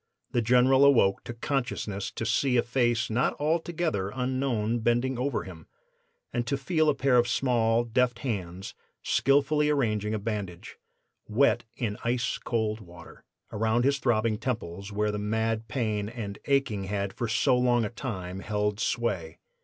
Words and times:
The 0.31 0.41
General 0.41 0.83
awoke 0.83 1.23
to 1.25 1.33
consciousness 1.35 2.09
to 2.13 2.25
see 2.25 2.57
a 2.57 2.63
face 2.63 3.11
not 3.11 3.35
altogether 3.39 4.09
unknown 4.15 4.79
bending 4.79 5.19
over 5.19 5.43
him, 5.43 5.67
and 6.33 6.47
to 6.47 6.57
feel 6.57 6.89
a 6.89 6.95
pair 6.95 7.17
of 7.17 7.27
small, 7.27 7.83
deft 7.83 8.17
hands 8.25 8.73
skillfully 9.03 9.69
arranging 9.69 10.15
a 10.15 10.17
bandage, 10.17 10.79
wet 11.27 11.65
in 11.77 11.97
ice 12.03 12.39
cold 12.39 12.79
water, 12.81 13.23
around 13.51 13.83
his 13.85 13.99
throbbing 13.99 14.39
temples, 14.39 14.91
where 14.91 15.11
the 15.11 15.19
mad 15.19 15.67
pain 15.67 16.09
and 16.09 16.39
aching 16.45 16.85
had 16.85 17.13
for 17.13 17.27
so 17.27 17.55
long 17.55 17.85
a 17.85 17.89
time 17.91 18.39
held 18.39 18.79
sway. 18.79 19.37